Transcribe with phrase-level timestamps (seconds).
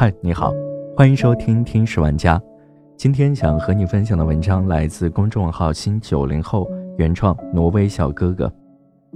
[0.00, 0.50] 嗨，你好，
[0.96, 2.38] 欢迎收听《听史玩家》。
[2.96, 8.50] 今天想和你分享的文章来自公众号“新九零后”原创，挪威小哥哥，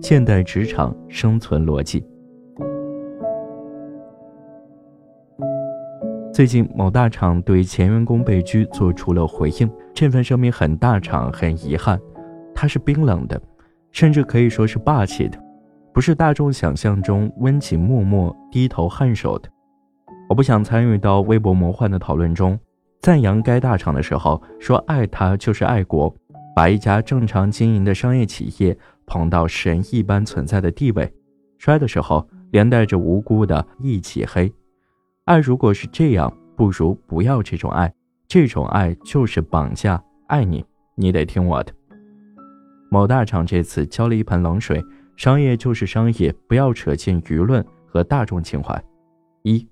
[0.03, 2.05] 现代职场生存逻辑。
[6.35, 11.99] 最近某大厂对前员工被拘做出了回应，这份声明很大场，很遗憾，
[12.55, 13.41] 它是冰冷的，
[13.91, 15.39] 甚至可以说是霸气的，
[15.95, 19.49] 不是大众想象中温情脉脉、低头颔首的。
[20.29, 22.59] 我不想参与到微博魔幻的讨论中，
[23.01, 26.15] 赞扬该大厂的时候说爱他就是爱国，
[26.57, 31.13] 把一家正常经营的商业企业捧到神一般存在的地位，
[31.59, 34.51] 摔的时候连带着无辜的一起黑。
[35.27, 37.93] 爱如果是这样，不如不要这种爱。
[38.27, 40.65] 这种爱就是绑架，爱你，
[40.97, 41.73] 你得听我的。
[42.91, 44.83] 某大厂这次浇了一盆冷水，
[45.17, 48.83] 商业就是商业，不要扯进舆论和大众情怀。
[49.43, 49.69] 一，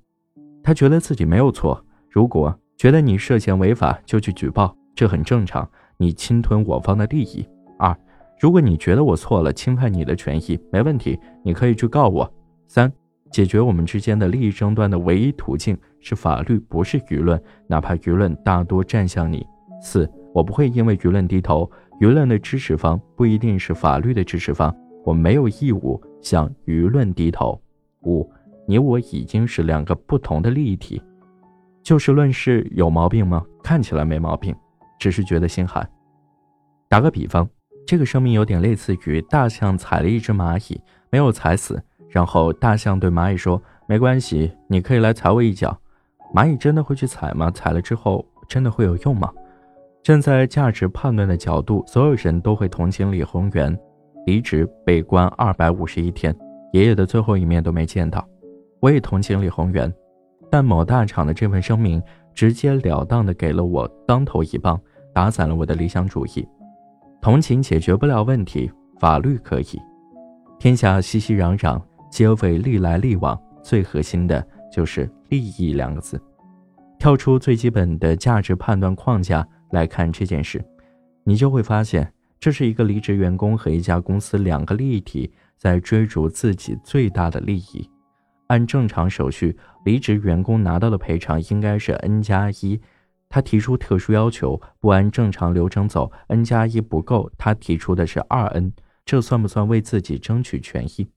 [0.63, 1.85] 他觉得自己没有错。
[2.09, 5.69] 如果觉得你涉嫌违法，就去举报，这很正常。
[5.97, 7.47] 你侵吞我方的利益。
[7.79, 7.97] 二，
[8.39, 12.33] 如果你觉得我错了，侵犯你的权益，没问题，你可以去告我。
[12.67, 12.93] 三。
[13.31, 19.47] 解决我们之间的利益争端的唯一途径是法律，不是舆论，哪怕舆论大多站向你。
[19.81, 27.59] 四，我不会因为舆论低头，舆论的支持方不一定是法律的支持方，我没有义务向舆论低头。
[28.03, 28.31] 五，
[28.73, 31.03] 你我已经是两个不同的利益体，
[31.83, 33.45] 就事论事有毛病吗？
[33.63, 34.57] 看起来没毛病，
[34.99, 35.87] 只是觉得心寒。
[36.89, 37.47] 打个比方，
[37.87, 41.79] 这个声明有点类似于大象踩了一只蚂蚁，没有踩死。
[42.09, 45.79] 然后大象对蚂蚁说：“没关系，你可以来踩我一脚。”
[46.35, 47.51] 蚂蚁真的会去踩吗？
[47.51, 49.31] 踩了之后真的会有用吗？
[50.03, 53.79] 站在价值判断的角度，所有人都会同情李宏源，
[54.25, 56.35] 离职被关二百五十一天，
[56.73, 58.27] 爷爷的最后一面都没见到。
[58.83, 59.91] 我也同情李宏源，
[60.51, 62.03] 但某大厂的这份声明
[62.35, 64.79] 直截了当的给了我当头一棒，
[65.15, 66.47] 打散了我的理想主义。
[67.21, 68.69] 同情解决不了问题，
[68.99, 69.81] 法律可以。
[70.59, 71.81] 天下熙熙攘攘。
[72.11, 76.21] 皆为利来利往，最核心的就是利益两个字。
[76.99, 80.63] 跳出最基本的价值判断框架来看这件事，
[81.25, 87.89] 你就会发现，这是一个离职员工和一家公司两个利益体在追逐自己最大的利益。
[88.53, 92.79] 按正常手续，离职员工拿到的赔偿应该是 n 加一，
[93.31, 98.71] 他提出特殊要求，不按正常流程走，n 加一不够，他提出的是二 n，
[99.07, 101.09] 这算不算为自己争取权益？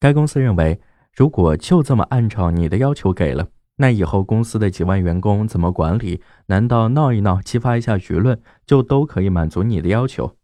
[0.00, 0.80] 该公司认为，
[1.14, 3.46] 如果就这么按照你的要求给了，
[3.76, 6.20] 那以后公司的几万员工怎么管理？
[6.46, 10.34] 难道闹一闹，激发一下舆论，就都可以满足你的要求？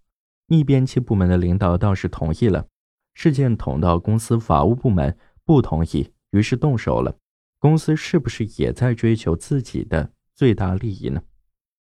[0.46, 2.66] 逆变器部门的领导倒是同意了，
[3.14, 7.16] 事件捅到公司法务部门不同意，于是动手了。
[7.58, 11.22] 公司是不是也在追求自己的最大利益呢？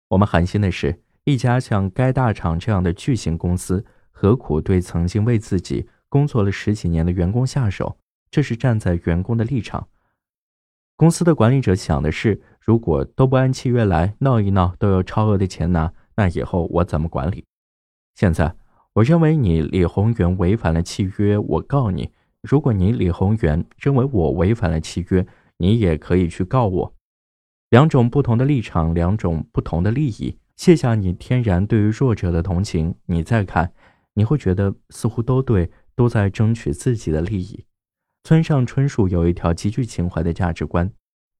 [0.08, 5.88] 我们寒心的是，一家像该大厂这样的巨型公司，何苦对曾经为自己？
[6.10, 7.96] 工作了十几年的员工下手，
[8.30, 9.88] 这是站在员工的立场。
[10.94, 17.46] 公司的管理者想的是，如果都不按契约来，闹一闹都有超额的钱拿，那以后我怎么管理？
[18.14, 18.54] 现在
[18.92, 22.10] 我认为你李宏源违反了契约，我告你。
[22.42, 25.26] 如果你李宏源认为我违反了契约，
[25.58, 26.94] 你也可以去告我。
[27.70, 30.36] 两种不同的立场，两种不同的利益。
[30.56, 33.72] 卸下你天然对于弱者的同情，你再看，
[34.14, 35.70] 你会觉得似乎都对。
[35.94, 37.66] 都在争取自己的利益。
[38.24, 40.90] 村上春树有一条极具情怀的价值观：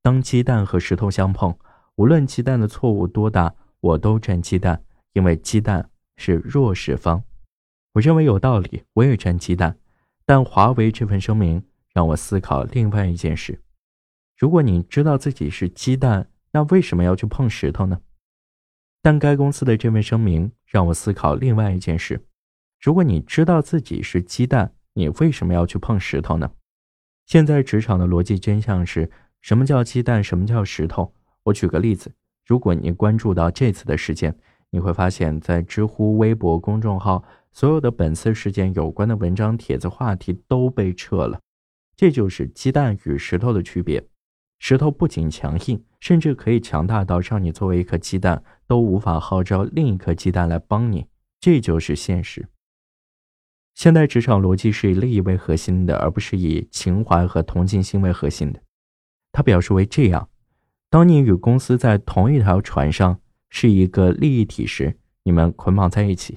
[0.03, 1.57] 当鸡蛋和石头相碰，
[1.97, 4.85] 无论鸡蛋的错误多大，我都站鸡蛋，
[5.15, 5.89] 因为鸡蛋
[6.19, 7.25] 是弱势方。
[7.95, 9.79] 我认为有道理，我也站鸡蛋。
[10.25, 13.61] 但华为这份声明让我思考另外一件事：
[14.37, 18.01] 如果你知道自己是鸡蛋，那为什么要去碰石头呢？
[19.01, 22.25] 但该公司的这份声明让我思考另外一件事。
[22.81, 26.53] 如果你知道自己是鸡蛋，你为什么要去碰石头呢？
[27.27, 29.11] 现在职场的逻辑真相是
[29.41, 31.15] 什么叫鸡蛋，什么叫石头？
[31.45, 32.13] 我举个例子，
[32.47, 34.37] 如果你关注到这次的事件，
[34.71, 41.41] 你会发现在知乎、微博公众号，所有的本次事件有关的文章、帖子、话题都被撤了。
[41.97, 44.05] 这就是鸡蛋与石头的区别。
[44.59, 51.07] 石头不仅强硬，甚至可以强大到让你作为一颗鸡蛋都无法号召另一颗鸡蛋来帮你。
[51.41, 52.49] 这就是现实。
[53.75, 58.61] 现代职场逻辑是以利益为核心的，而不是以情怀和同情心为核心的。
[59.33, 60.29] 他表示为这样：
[60.89, 66.37] 当你与公司在同一条船上，是一个利益体时，你们捆绑在一起；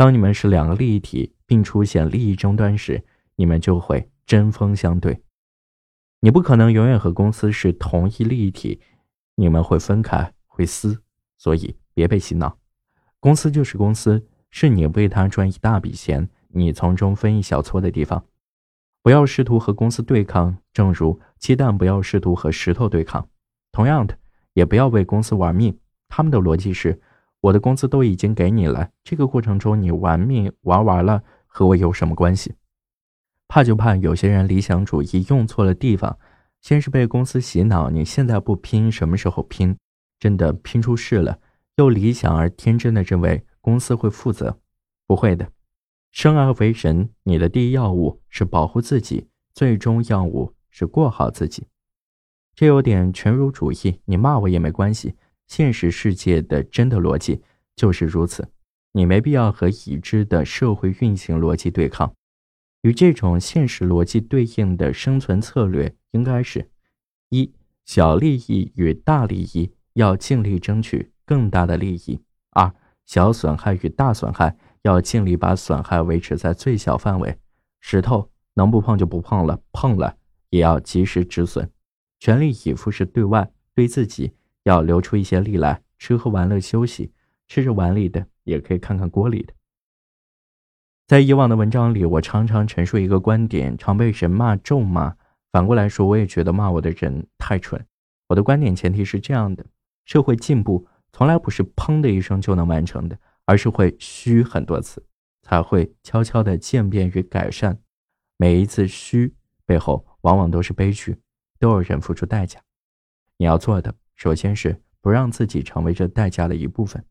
[0.00, 3.04] 当你们是两个利益体，并出现利益争端时，
[3.36, 5.22] 你们就会针锋相对。
[6.20, 8.80] 你不可能永远和公司是同一利益体，
[9.34, 11.02] 你们会分开，会撕，
[11.36, 12.56] 所以别被洗脑。
[13.18, 18.24] 公司就是公司，是你为他赚一大笔钱，你从中分一小撮的地方。
[19.02, 23.28] 不要试图和公司对抗，正如鸡蛋不要试图和石头对抗。
[23.70, 24.16] 同样的，
[24.54, 25.78] 也不要为公司玩命。
[26.08, 26.98] 他们的逻辑是：
[27.40, 32.54] 我的工资都已经给你了，这个过程中你玩命玩完了，和我有什么关系？
[33.48, 36.18] 怕就怕有些人理想主义用错了地方，
[36.60, 39.76] 先是被公司洗脑，你现在不拼，什么时候拼？
[40.18, 41.38] 真的拼出事了，
[41.76, 44.58] 又理想而天真的认为公司会负责，
[45.06, 45.50] 不会的。
[46.12, 51.66] 生而为人，你的第一要务是保护自己，最终要务是过好自己。
[52.54, 55.14] 这有点权儒主义，你骂我也没关系。
[55.50, 57.42] 现实世界的真的逻辑
[57.74, 58.48] 就是如此，
[58.92, 62.14] 你没必要和已知的社会运行逻辑对抗。
[62.82, 66.70] 与这种现实逻辑对应的生存策略应该是：
[67.30, 67.52] 一
[67.84, 72.20] 小利益与大利益要尽力争取更大的利益；
[72.50, 72.72] 二
[73.04, 77.36] 小损害与大损害要尽力把损害维持在最小范围。
[77.80, 80.16] 石头能不碰就不碰了，碰了
[80.50, 81.68] 也要及时止损。
[82.20, 84.30] 全力以赴是对外，对自己
[84.64, 87.12] 要留出一些力来吃喝玩乐休息，
[87.48, 89.52] 吃着碗里的也可以看看锅里的。
[91.06, 95.16] 在以往的文章里，我常常陈述一个观点，常被人骂咒骂。
[95.50, 97.84] 反过来说，我也觉得骂我的人太蠢。
[98.28, 99.66] 我的观点前提是这样的：
[100.04, 105.04] 社会进步从来不是砰的一声就能完成的，而是会虚很多次，
[105.42, 107.76] 才会悄悄的渐变与改善。
[108.36, 109.34] 每一次虚
[109.66, 111.16] 背后，往往都是悲剧，
[111.58, 112.62] 都有人付出代价。
[113.38, 117.02] 你要做的，首先是不让自己成为这代价的一部分。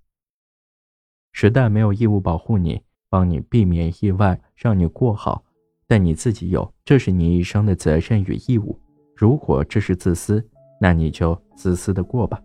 [1.32, 2.80] 时代没有义务保护你。
[3.12, 5.44] 帮你避免意外，让你过好，
[5.88, 8.80] 但你自己有，这是你一生的责任与义务。
[9.16, 10.48] 如果这是自私，
[10.80, 12.40] 那你就自私的过吧。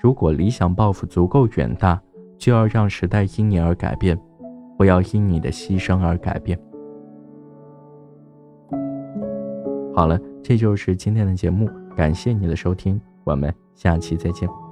[0.00, 2.00] 如果理想抱负足够远大，
[2.36, 4.16] 就要让时代因你而改变，
[4.76, 6.56] 不要因你的牺牲而改变。
[9.92, 14.67] 好了，这就是今天的节目，感谢你的收听，我们下期再见。